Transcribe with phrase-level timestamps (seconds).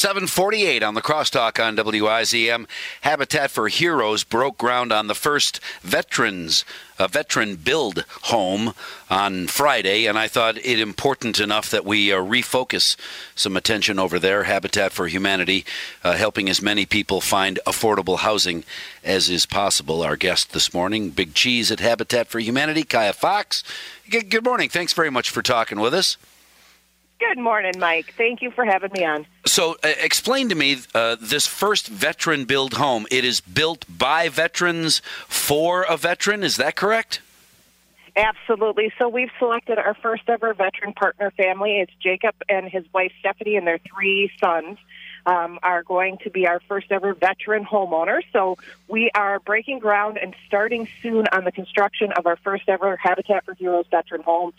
[0.00, 2.66] 748 on the crosstalk on WIZM.
[3.02, 6.64] Habitat for Heroes broke ground on the first veterans
[6.98, 8.74] a veteran build home
[9.10, 12.96] on Friday, and I thought it important enough that we uh, refocus
[13.34, 14.44] some attention over there.
[14.44, 15.64] Habitat for Humanity,
[16.04, 18.64] uh, helping as many people find affordable housing
[19.02, 20.02] as is possible.
[20.02, 23.64] Our guest this morning, Big Cheese at Habitat for Humanity, Kahya Fox.
[24.08, 24.68] Good morning.
[24.68, 26.16] Thanks very much for talking with us.
[27.20, 28.14] Good morning, Mike.
[28.16, 29.26] Thank you for having me on.
[29.44, 33.06] So, uh, explain to me uh, this first veteran build home.
[33.10, 36.42] It is built by veterans for a veteran.
[36.42, 37.20] Is that correct?
[38.16, 38.90] Absolutely.
[38.98, 41.80] So, we've selected our first ever veteran partner family.
[41.80, 44.78] It's Jacob and his wife Stephanie and their three sons
[45.26, 48.20] um, are going to be our first ever veteran homeowner.
[48.32, 52.96] So we are breaking ground and starting soon on the construction of our first ever
[52.96, 54.52] Habitat for Heroes veteran home.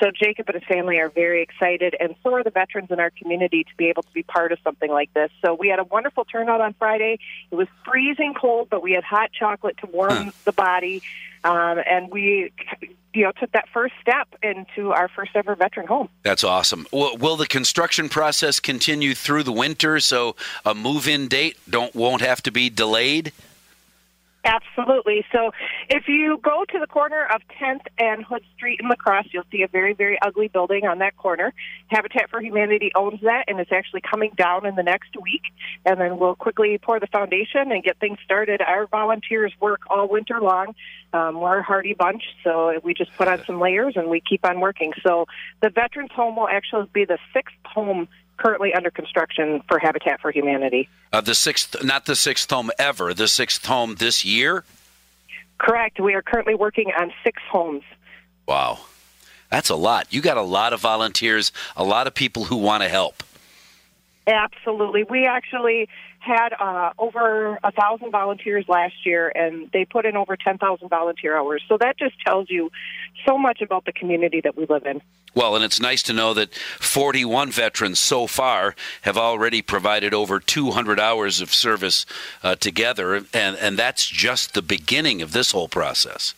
[0.00, 3.10] So Jacob and his family are very excited, and so are the veterans in our
[3.10, 5.30] community to be able to be part of something like this.
[5.44, 7.18] So we had a wonderful turnout on Friday.
[7.50, 11.02] It was freezing cold, but we had hot chocolate to warm the body.
[11.44, 12.52] Um, and we
[13.18, 16.08] you know took that first step into our first ever veteran home.
[16.22, 16.86] That's awesome.
[16.92, 22.22] Will, will the construction process continue through the winter so a move-in date don't won't
[22.22, 23.32] have to be delayed?
[24.48, 25.26] Absolutely.
[25.30, 25.50] So
[25.90, 29.44] if you go to the corner of 10th and Hood Street in La Crosse, you'll
[29.52, 31.52] see a very, very ugly building on that corner.
[31.88, 35.42] Habitat for Humanity owns that, and it's actually coming down in the next week.
[35.84, 38.62] And then we'll quickly pour the foundation and get things started.
[38.62, 40.74] Our volunteers work all winter long.
[41.12, 44.46] Um, we're a hardy bunch, so we just put on some layers and we keep
[44.46, 44.94] on working.
[45.02, 45.26] So
[45.60, 48.08] the Veterans Home will actually be the sixth home
[48.38, 50.88] currently under construction for Habitat for Humanity.
[51.12, 54.64] Uh, the sixth, not the sixth home ever, the sixth home this year?
[55.58, 56.00] Correct.
[56.00, 57.82] We are currently working on six homes.
[58.46, 58.78] Wow.
[59.50, 60.12] That's a lot.
[60.12, 63.22] You got a lot of volunteers, a lot of people who want to help.
[64.28, 65.04] Absolutely.
[65.04, 70.36] We actually had uh, over a thousand volunteers last year, and they put in over
[70.36, 71.62] ten thousand volunteer hours.
[71.66, 72.70] So that just tells you
[73.26, 75.00] so much about the community that we live in.
[75.34, 80.40] Well, and it's nice to know that 41 veterans so far have already provided over
[80.40, 82.04] 200 hours of service
[82.42, 86.34] uh, together, and and that's just the beginning of this whole process.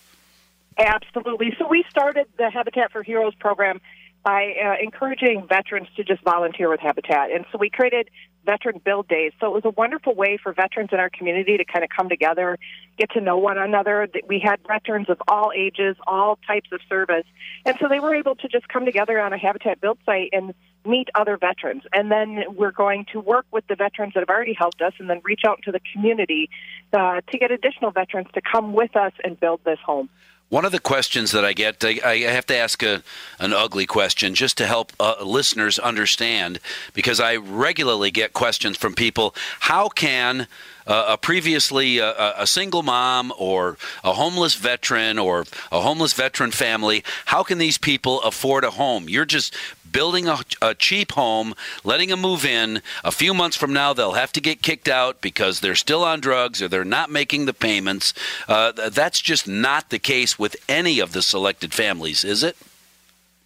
[0.79, 1.55] Absolutely.
[1.59, 3.81] So we started the Habitat for Heroes program
[4.22, 7.31] by uh, encouraging veterans to just volunteer with Habitat.
[7.31, 8.10] And so we created
[8.44, 9.32] Veteran Build Days.
[9.41, 12.08] So it was a wonderful way for veterans in our community to kind of come
[12.08, 12.58] together,
[12.98, 14.08] get to know one another.
[14.26, 17.25] We had veterans of all ages, all types of service.
[17.64, 20.54] And so they were able to just come together on a Habitat Build site and
[20.87, 21.82] meet other veterans.
[21.92, 25.10] And then we're going to work with the veterans that have already helped us and
[25.10, 26.48] then reach out to the community
[26.92, 30.08] uh, to get additional veterans to come with us and build this home.
[30.50, 33.05] One of the questions that I get, I, I have to ask a,
[33.38, 36.59] an ugly question just to help uh, listeners understand,
[36.93, 39.33] because I regularly get questions from people.
[39.61, 40.49] How can
[40.88, 46.50] uh, a previously uh, a single mom or a homeless veteran or a homeless veteran
[46.50, 49.09] family, how can these people afford a home?
[49.09, 49.55] You're just
[49.93, 52.83] building a, a, cheap home, letting them move in.
[53.05, 56.21] A few months from now, they'll have to get kicked out because they're still on
[56.21, 58.15] drugs or they're not making the payments.
[58.49, 62.56] Uh, that's just not the case with any of the selected families, is it?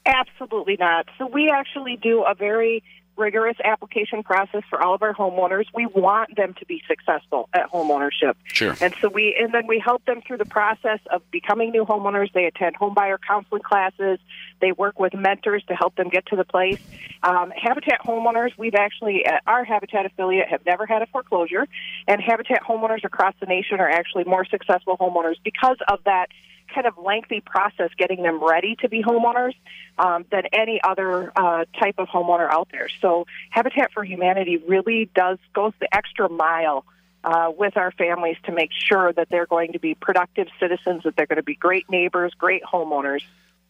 [0.06, 1.09] Absolutely not.
[1.19, 2.83] So we actually do a very
[3.16, 5.64] rigorous application process for all of our homeowners.
[5.75, 8.34] We want them to be successful at homeownership.
[8.44, 8.75] Sure.
[8.80, 12.32] And so we and then we help them through the process of becoming new homeowners.
[12.32, 14.19] They attend homebuyer counseling classes.
[14.60, 16.80] They work with mentors to help them get to the place.
[17.22, 21.66] Um, Habitat homeowners, we've actually at our Habitat affiliate have never had a foreclosure,
[22.06, 26.28] and Habitat homeowners across the nation are actually more successful homeowners because of that
[26.74, 29.54] kind of lengthy process getting them ready to be homeowners
[29.98, 32.88] um, than any other uh, type of homeowner out there.
[33.00, 36.84] So Habitat for Humanity really does goes the extra mile
[37.22, 41.16] uh, with our families to make sure that they're going to be productive citizens, that
[41.16, 43.22] they're going to be great neighbors, great homeowners.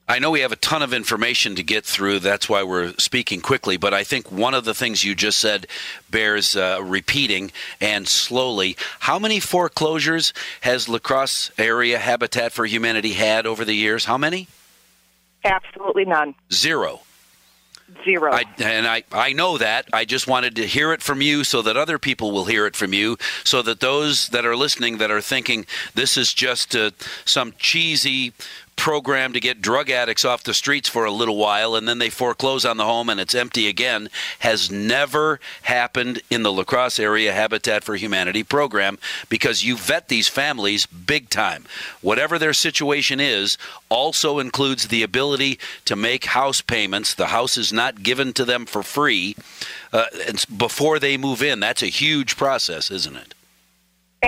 [0.06, 2.18] I know we have a ton of information to get through.
[2.18, 3.78] That's why we're speaking quickly.
[3.78, 5.66] But I think one of the things you just said
[6.10, 8.76] bears uh, repeating and slowly.
[9.00, 14.04] How many foreclosures has La Crosse area Habitat for Humanity had over the years?
[14.04, 14.48] How many?
[15.42, 16.34] Absolutely none.
[16.52, 17.00] Zero.
[18.02, 18.32] Zero.
[18.32, 19.88] I, and I, I know that.
[19.92, 22.76] I just wanted to hear it from you so that other people will hear it
[22.76, 26.90] from you, so that those that are listening that are thinking this is just uh,
[27.24, 28.32] some cheesy
[28.76, 32.10] program to get drug addicts off the streets for a little while and then they
[32.10, 34.08] foreclose on the home and it's empty again
[34.40, 38.98] has never happened in the La Crosse area Habitat for Humanity program
[39.28, 41.64] because you vet these families big time.
[42.00, 43.56] Whatever their situation is,
[43.88, 47.14] also includes the ability to make house payments.
[47.14, 49.36] The house is not given to them for free
[49.92, 50.06] uh,
[50.56, 51.60] before they move in.
[51.60, 53.34] That's a huge process, isn't it?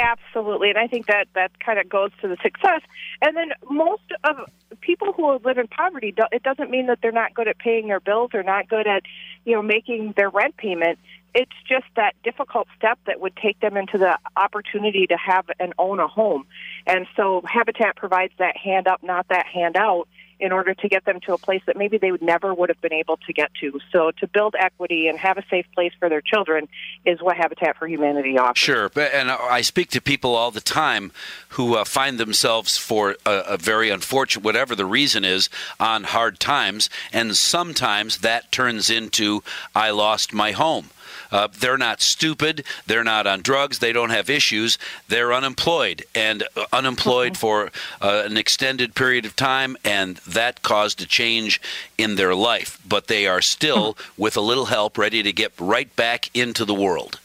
[0.03, 2.81] Absolutely, and I think that that kind of goes to the success.
[3.23, 4.37] And then most of
[4.81, 8.01] people who live in poverty, it doesn't mean that they're not good at paying their
[8.01, 9.03] bills or not good at,
[9.45, 10.99] you know, making their rent payment.
[11.35, 15.75] It's just that difficult step that would take them into the opportunity to have and
[15.79, 16.47] own a home.
[16.87, 20.09] And so Habitat provides that hand up, not that hand out
[20.39, 22.81] in order to get them to a place that maybe they would never would have
[22.81, 23.81] been able to get to.
[23.91, 26.69] So to build equity and have a safe place for their children
[27.05, 28.59] is what Habitat for Humanity offers.
[28.59, 31.13] Sure, and I speak to people all the time
[31.51, 35.49] who uh, find themselves for a, a very unfortunate, whatever the reason is,
[35.81, 39.43] on hard times, and sometimes that turns into
[39.75, 40.91] I lost my home.
[41.31, 42.65] Uh, they're not stupid.
[42.87, 43.79] They're not on drugs.
[43.79, 44.79] They don't have issues.
[45.09, 47.71] They're unemployed and uh, unemployed for
[48.01, 51.61] uh, an extended period of time, and that caused a change
[51.99, 52.81] in their life.
[52.87, 54.23] But they are still, mm-hmm.
[54.23, 57.21] with a little help, ready to get right back into the world.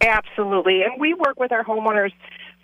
[0.00, 0.82] Absolutely.
[0.82, 2.12] And we work with our homeowners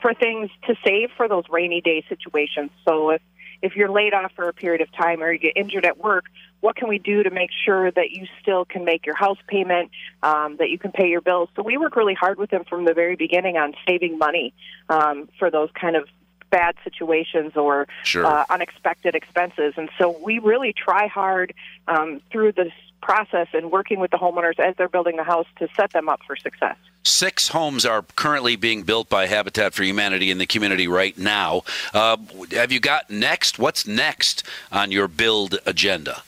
[0.01, 2.71] for things to save for those rainy day situations.
[2.85, 3.23] So if
[3.63, 6.25] if you're laid off for a period of time or you get injured at work,
[6.61, 9.91] what can we do to make sure that you still can make your house payment,
[10.23, 11.49] um, that you can pay your bills?
[11.57, 14.53] So we work really hard with them from the very beginning on saving money
[14.89, 16.09] um, for those kind of
[16.51, 18.27] bad situations or sure.
[18.27, 19.75] uh, unexpected expenses.
[19.77, 21.55] And so we really try hard
[21.89, 25.69] um, through this process and working with the homeowners as they're building the house to
[25.77, 26.77] set them up for success.
[27.03, 31.63] Six homes are currently being built by Habitat for Humanity in the community right now.
[31.95, 32.19] Uh,
[32.51, 33.59] have you got next?
[33.59, 36.23] What's next on your build agenda?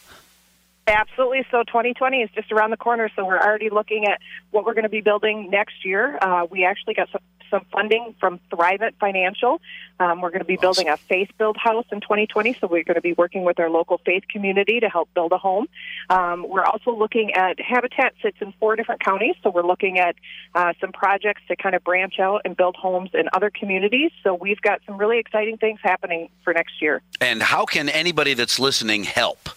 [0.86, 1.46] Absolutely.
[1.50, 3.08] So 2020 is just around the corner.
[3.14, 4.20] So we're already looking at
[4.50, 6.18] what we're going to be building next year.
[6.20, 7.20] Uh, we actually got some,
[7.50, 9.60] some funding from Thrivent Financial.
[10.00, 12.54] Um, we're going to be building a faith build house in 2020.
[12.60, 15.38] So we're going to be working with our local faith community to help build a
[15.38, 15.68] home.
[16.10, 19.36] Um, we're also looking at Habitat sits in four different counties.
[19.44, 20.16] So we're looking at
[20.56, 24.10] uh, some projects to kind of branch out and build homes in other communities.
[24.24, 27.02] So we've got some really exciting things happening for next year.
[27.20, 29.48] And how can anybody that's listening help?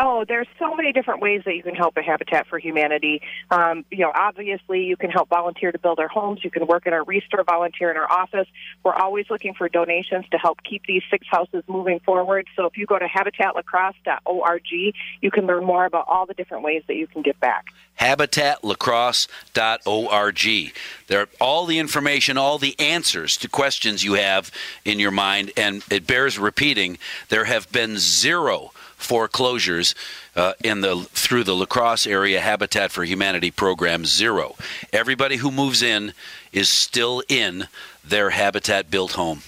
[0.00, 3.20] Oh, there's so many different ways that you can help a Habitat for Humanity.
[3.50, 6.44] Um, you know, obviously, you can help volunteer to build our homes.
[6.44, 8.46] You can work in our restore, volunteer in our office.
[8.84, 12.46] We're always looking for donations to help keep these six houses moving forward.
[12.54, 16.84] So if you go to habitatlacrosse.org, you can learn more about all the different ways
[16.86, 17.64] that you can give back.
[17.98, 20.72] Habitatlacrosse.org.
[21.08, 24.52] There are all the information, all the answers to questions you have
[24.84, 26.98] in your mind, and it bears repeating.
[27.30, 29.94] There have been zero foreclosures
[30.36, 34.56] uh, in the through the La Crosse area Habitat for Humanity program zero.
[34.92, 36.12] Everybody who moves in
[36.52, 37.68] is still in
[38.04, 39.42] their habitat built home.